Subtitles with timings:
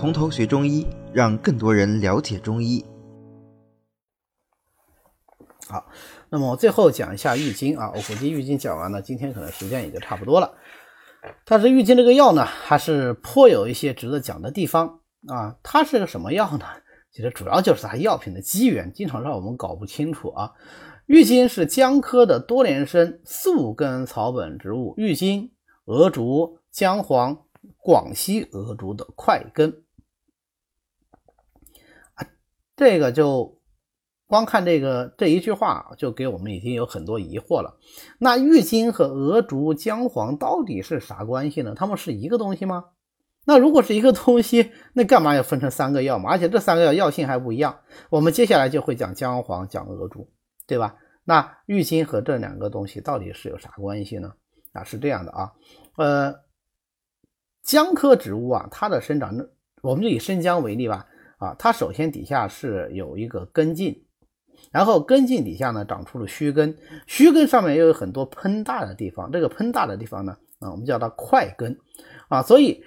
[0.00, 2.82] 从头学中医，让更多人了解中医。
[5.68, 5.86] 好，
[6.30, 10.54] 那么我最后讲一下郁金啊，我估计郁金讲完了，今天可能时间也就差不多了。
[11.44, 15.56] 但是郁金这个药呢，还是颇有一些值得讲的地方啊。
[15.62, 16.64] 它是个什么药呢？
[17.12, 20.52] 其实主要就是它药品的机缘，经常让我们搞不清楚啊。
[21.04, 25.52] 郁金是姜科的多年生宿根草本植物，郁金、
[25.84, 27.44] 鹅竹、姜黄、
[27.76, 29.82] 广西鹅竹的块根，
[32.80, 33.60] 这个就
[34.26, 37.78] 光看这个这一句话，就给我们已经有很多疑惑了。
[38.18, 41.74] 那郁金和鹅竹、姜黄到底是啥关系呢？
[41.76, 42.86] 它们是一个东西吗？
[43.44, 46.30] 那如果是一个东西，那干嘛要分成三个药嘛？
[46.30, 47.80] 而且这三个药药性还不一样。
[48.08, 50.26] 我们接下来就会讲姜黄、讲鹅竹。
[50.66, 50.96] 对吧？
[51.24, 54.32] 那郁金和这两个东西到底是有啥关系呢？
[54.72, 55.52] 啊，是这样的啊，
[55.98, 56.34] 呃，
[57.62, 59.36] 姜科植物啊，它的生长，
[59.82, 61.06] 我们就以生姜为例吧，
[61.40, 64.04] 啊，它首先底下是有一个根茎，
[64.70, 71.76] 然后根茎底下呢长出了须根，须根上面又有很多喷大的地方，这个喷大的地方呢，啊，我们叫它块根，
[72.28, 72.84] 啊，所以。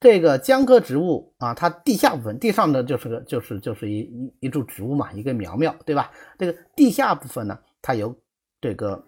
[0.00, 6.10] 这个姜科植物啊，它地下部分，地上的就是个，就是就是一一一株植物嘛，一个苗苗，对吧？
[6.38, 8.14] 这个地下部分呢，它有
[8.60, 9.02] 这个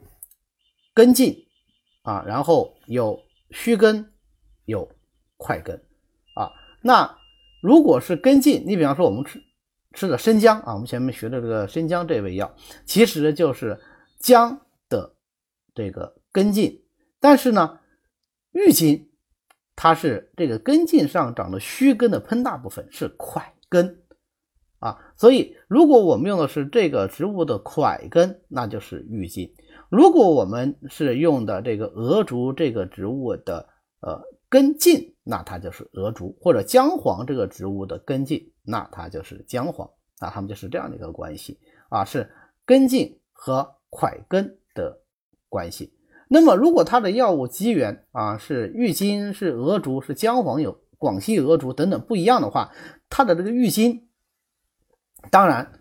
[0.94, 1.36] 根茎
[2.02, 4.10] 啊，然后有须根，
[4.64, 4.88] 有
[5.36, 5.76] 块根
[6.34, 6.50] 啊。
[6.80, 7.14] 那
[7.66, 9.42] 如果是根茎，你比方说我们吃
[9.92, 13.80] 吃的生姜啊，我们前面学的这个生姜这味药，其实就是
[14.20, 15.16] 姜的
[15.74, 16.84] 这个根茎，
[17.18, 17.80] 但是呢，
[18.52, 19.10] 郁金。
[19.78, 24.02] 它是这个根茎上长的须根的喷大部分是块根
[24.78, 29.50] 啊，所以如果我们用的是这个植物的块根，那就是郁金；
[29.90, 33.68] 如果我们是用的这个鹅竹这个植物的
[34.00, 41.58] 呃根茎，那它就是鹅竹；或者姜黄这个植物的根茎，那它就是姜黄啊，它们就是这样的一个关系
[41.88, 42.30] 啊，是
[42.64, 45.00] 根茎和块根的
[45.48, 45.92] 关系。
[46.28, 52.72] 那么，如果它的药物机缘啊是郁金、是鹅竹、是姜黄、有广西鹅竹等等不一样的话，
[53.08, 54.08] 它的这个郁金
[55.30, 55.72] 当然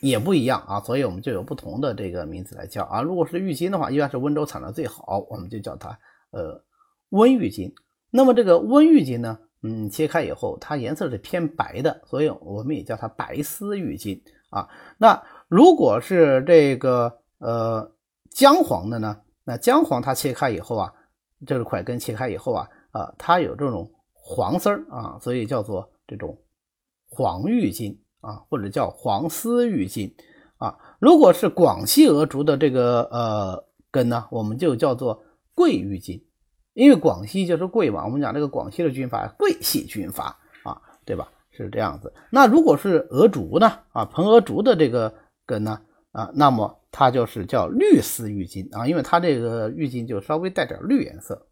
[0.00, 3.02] 也不一样啊，所以我们就有不同的这个名字来叫啊。
[3.02, 5.96] 如果是郁金的话，一般是温州产的最好，我们就叫它
[6.32, 6.64] 呃
[7.10, 7.72] 温郁金。
[8.10, 14.68] 那么这个温郁金呢，嗯，切开以后它颜色是偏白的，所以我们也叫它白丝郁金啊。
[14.98, 17.92] 那如果是这个呃
[18.30, 19.20] 姜黄的呢？
[19.42, 20.92] 那姜黄它切开以后啊，
[21.46, 26.38] 这个块根切开以后啊，啊，它有这种黄丝儿啊，所以叫做这种
[27.08, 30.14] 黄郁金啊，或者叫黄丝郁金
[30.58, 30.78] 啊。
[31.00, 35.20] 如果是广西鹅竹的这个呃根呢，我们就叫做
[35.54, 36.22] 桂郁金，
[36.74, 41.28] 因为广西就是桂嘛，我们讲这个广西的军阀桂系军阀啊，对吧？
[41.50, 42.12] 是这样子。
[42.30, 45.14] 那如果是鹅竹呢，啊，蓬鹅竹的这个
[45.46, 45.80] 根呢，
[46.12, 46.76] 啊，那么。
[46.92, 51.46] 它就是叫绿丝郁金啊，因为它这个郁金就稍微带点绿颜色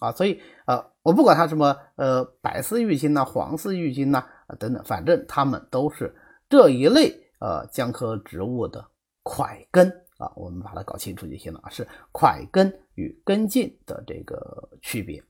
[0.00, 4.18] 啊，所以呃，我不管它什么呃白丝郁金呐、黄丝郁金呐
[4.48, 6.14] 啊等等，反正它们都是
[6.50, 8.86] 这一类呃姜科植物的
[9.22, 9.90] 块根
[10.20, 15.20] 啊，我们把它搞清楚就行了啊，是块根与根茎的这个区别。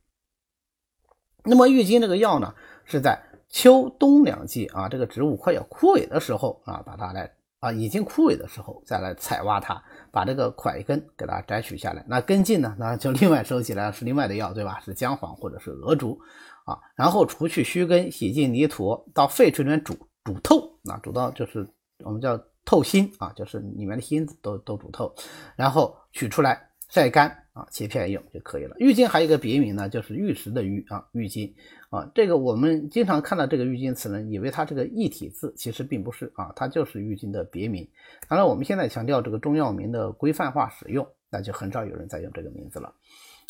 [1.44, 3.18] 那么郁金这个药呢，是在
[3.48, 7.32] 秋冬两季啊，这个植物快要枯萎的时候啊，把它来。
[7.60, 12.02] 啊，已经枯萎的时候再来采挖它，把这个块根给它摘取下来。
[12.08, 14.80] 那根茎呢，那就另外收起来，是另外的药，对吧？
[14.80, 16.18] 是姜黄或者是鹅竹
[16.64, 16.78] 啊。
[16.96, 19.92] 然后除去须根，洗净泥土，到沸水里面煮
[20.24, 21.68] 煮透，啊，煮到就是
[22.02, 25.14] 我们叫透心啊，就是里面的芯子都都煮透，
[25.56, 28.76] 然后取出来晒干啊，切片用就可以了。
[28.78, 31.54] 郁金还有一个别名呢，就是玉石的玉啊，郁金。
[31.90, 37.88] 啊，这个我们经常看到这个郁金词呢，以为它这个异体字，其实并不是啊，它就是郁金的别名。
[38.28, 42.94] 当然，我们现在强调这个中药名的规范化使用，那就很少有人在用这个名字了。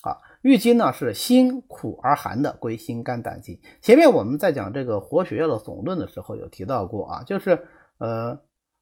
[0.02, 3.60] 啊，郁金呢是辛苦而寒的，归心肝胆经。
[3.82, 7.66] 前面我们在讲这个活血药的总论的时候有提到过啊，就是
[7.98, 8.40] 呃，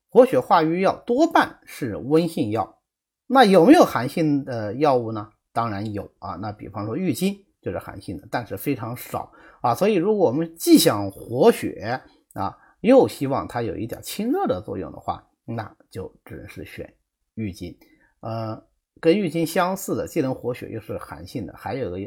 [0.09, 2.81] 活血化瘀药多半是温性药，
[3.27, 5.31] 那有没有寒性的药物呢？
[5.53, 7.45] 当然有啊，那比方说郁金。
[7.61, 12.01] 就是寒性的，但是非常少啊，所以如果我们既想活血
[12.33, 16.95] 啊，又希望它有一点清热的作用的话，那就只能是选
[17.35, 17.77] 郁金。
[18.21, 18.63] 呃，
[19.01, 21.99] 跟郁金相似的，既能活血又是寒性的，还有个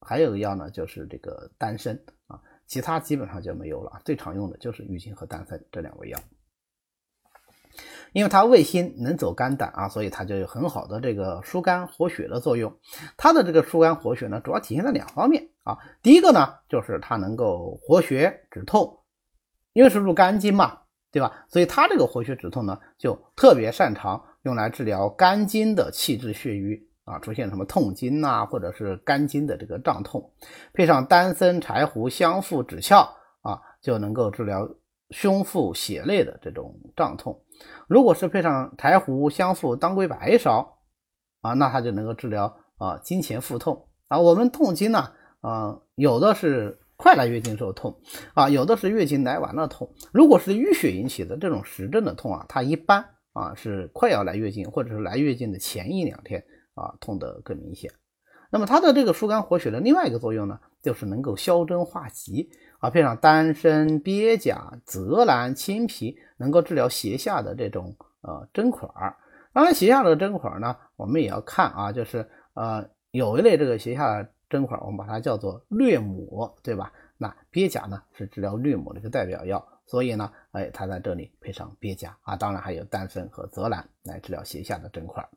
[0.00, 1.96] 还有个药呢，就是这个丹参
[2.26, 4.02] 啊，其他基本上就没有了。
[4.04, 6.18] 最常用的就是郁金和丹参这两味药。
[8.12, 12.72] 因为它味辛能走肝胆啊，所以它就有很好的这个疏肝活血的作用。
[13.16, 15.78] 它的这个疏肝活血呢，主要体现在两方面啊。
[16.02, 18.98] 第一个呢，就是它能够活血止痛，
[19.72, 20.78] 因为是入肝经嘛，
[21.10, 21.46] 对吧？
[21.48, 30.32] 所以它这个活血止痛呢，就特别擅长用来治疗肝经的气滞血瘀啊，出现什么痛经呐，或者是肝经的这个胀痛，
[30.74, 33.08] 配上丹参、柴胡、香附、止窍
[33.40, 34.68] 啊，就能够治疗。
[35.14, 37.38] 胸腹血泪的这种胀痛，
[37.88, 40.66] 如果是配上柴胡、香附、当归、白芍
[41.40, 44.18] 啊，那它就能够治疗啊经前腹痛啊。
[44.18, 48.00] 我们痛经呢，啊有的是快来月经时候痛
[48.34, 49.92] 啊，有的是月经来晚了痛。
[50.12, 56.44] 如果是淤血引起的这种实症的痛啊，它一般啊是快要来月经或者是来月经的前一两天
[56.74, 57.90] 啊痛得更明显。
[58.52, 62.50] 那么它的这个疏肝活血的另外一个作用呢，就是能够消针化积。
[62.80, 69.16] 啊，配上丹参、鳖甲、泽兰、青皮，能够治疗胁下的这种呃针块儿。
[69.52, 76.92] 当然，胁下的针块儿呢，我们也要看啊，就是呃有一类这个胁下的针块儿，我们把它叫做略膜，对吧？
[77.16, 85.28] 那鳖甲呢是治疗略膜的一个代表药，所以呢，哎，它在这里配上鳖甲啊，当然还有丹参和泽兰来治疗胁下的针块儿。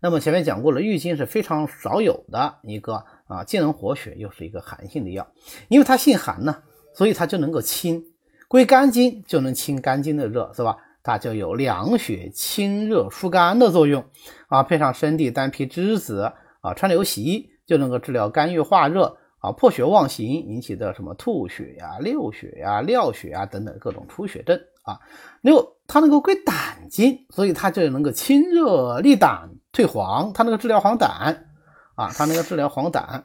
[0.00, 5.26] 那么前面讲过了，郁金是非常少有的一个啊，既能活血又是一个寒性的药，
[5.68, 6.56] 因为它性寒呢，
[6.94, 8.04] 所以它就能够清，
[8.46, 10.76] 归肝经就能清肝经的热，是吧？
[11.02, 14.04] 它就有凉血、清热、疏肝的作用
[14.48, 14.62] 啊。
[14.64, 24.98] 配上生地、丹皮、栀子啊，川流习就能够治疗肝郁化热啊、破血妄行引起的什么吐血呀、溜血呀、尿血啊等等各种出血症啊。
[25.42, 29.48] 六，它能够归胆经，所以它就能够清热利胆。
[29.76, 31.04] 退黄，它那个治疗黄疸
[31.96, 33.22] 啊，它那个治疗黄疸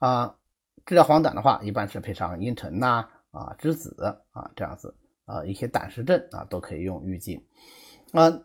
[0.00, 0.36] 啊，
[0.84, 3.96] 治疗黄疸的话，一般是配上茵陈呐啊、栀子
[4.32, 7.42] 啊这样子啊，一些胆石症啊都可以用郁金
[8.12, 8.38] 啊。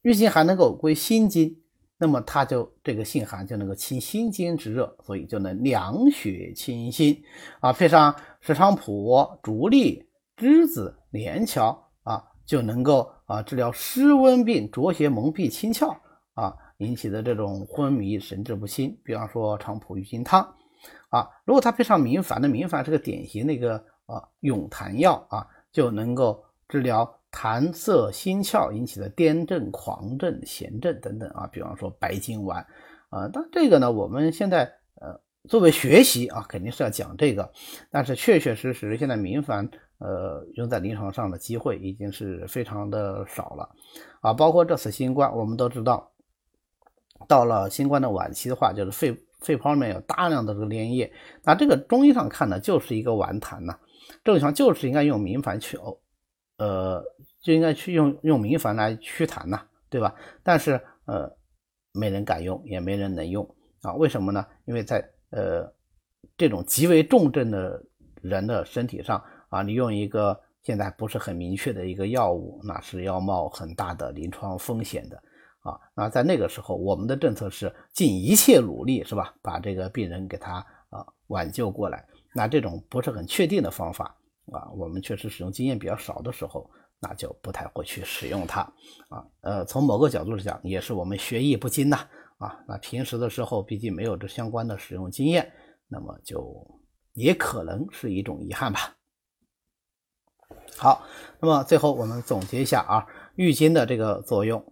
[0.00, 1.54] 郁金还能够归心经，
[1.98, 7.22] 那么它就这个性寒就能够清心经之热，所以就能凉血清心
[7.60, 7.74] 啊。
[7.74, 10.02] 配上石菖蒲、竹沥、
[10.34, 15.94] 栀子、连翘啊，就能够啊治疗湿温病、浊邪蒙蔽清窍
[16.32, 16.56] 啊。
[16.78, 20.54] 引起的这种昏迷、神志不清，比方说菖蒲郁金汤。
[21.08, 23.76] 啊，如果它配上明矾，那明矾是个典型的一个
[24.06, 32.64] 啊涌痰药啊，就能够治疗痰涩心窍引起的癫症、狂症、痫症等等啊，比方说白金丸
[33.08, 34.64] 啊，但这个呢，我们现在
[35.00, 35.18] 呃
[35.48, 37.50] 作为学习啊，肯定是要讲这个，
[37.90, 39.68] 但是确确实实现在明矾
[39.98, 43.70] 呃用在临床上的机会已经是非常的少了。
[44.20, 46.12] 啊，包括这次新冠，我们都知道。
[47.28, 53.78] 到了新冠的晚期的话，就是肺肺泡里面有大量的这个粘液，那这个中医上看呢，就是一个顽痰呐。
[54.24, 55.98] 正常就是应该用明矾去呕，
[56.58, 57.02] 呃，
[57.40, 60.14] 就应该去用用明矾来祛痰呐，对吧？
[60.42, 61.30] 但是呃，
[61.92, 63.48] 没人敢用，也没人能用
[63.82, 63.94] 啊？
[63.94, 64.44] 为什么呢？
[64.64, 64.98] 因为在
[65.30, 65.72] 呃
[66.36, 67.82] 这种极为重症的
[68.20, 75.22] 人的身体上啊，你用一个现在不是很明确的一个药物，那是要冒很大的临床风险的。
[75.66, 79.34] 啊，那在那个时候，我们的政策是尽一切努力，是吧？
[79.42, 82.06] 把这个病人给他啊挽救过来。
[82.32, 84.16] 那这种不是很确定的方法
[84.52, 86.70] 啊，我们确实使用经验比较少的时候，
[87.00, 88.60] 那就不太会去使用它
[89.08, 89.26] 啊。
[89.40, 91.96] 呃，从某个角度来讲，也是我们学艺不精呐
[92.38, 92.56] 啊。
[92.68, 95.52] 那平时的时候，毕竟没有这相关的使用经验，
[95.88, 96.80] 那么就
[97.14, 98.94] 也可能是一种遗憾吧。
[100.76, 101.02] 好，
[101.40, 103.04] 那么最后我们总结一下啊，
[103.34, 104.64] 郁金的这个作用。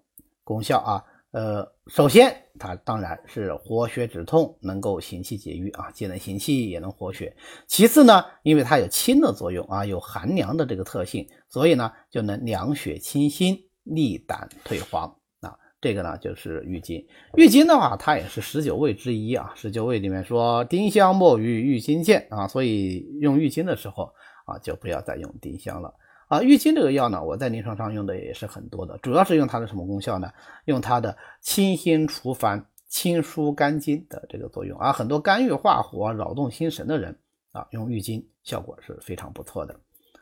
[0.45, 7.35] 功效啊，呃，首先它当然是活血止痛，能够行气解郁啊，既能行气也能活血。
[7.67, 15.09] 其次呢，因为它有清的作用啊，有寒凉的这个特性，所以呢就能凉血清心、利胆退黄
[15.41, 15.57] 啊。
[15.81, 17.05] 这个呢就是郁金。
[17.37, 19.53] 郁金的话，它也是十九味之一啊。
[19.57, 24.13] 十九味里面说丁香、墨鱼、郁金见啊，所以用郁金的时候
[24.47, 25.93] 啊，就不要再用丁香了。
[26.35, 30.33] 啊，郁金这个药呢，我在临床上用的也是很多的，主要是用它的什么功效呢？
[30.65, 34.93] 用它的清心除烦、清疏肝经的这个作用啊。
[34.93, 37.21] 很多肝郁化火、扰动心神的人
[37.53, 39.77] 啊，用郁金效果是非常不错的。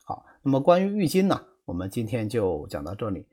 [0.04, 3.24] 好，那么关于郁金呢，我们今天就讲到这里。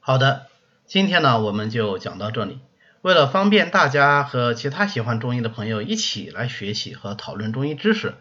[0.00, 0.46] 好的，
[0.86, 2.60] 今天呢我们就讲到这里。
[3.02, 8.14] 为了方便大家和其他喜欢中医的朋友一起来学习和讨论中医知识，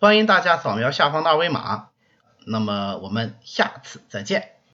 [0.00, 1.90] 欢迎大家扫描下方的二维码。
[2.46, 4.53] 那么我们下次再见。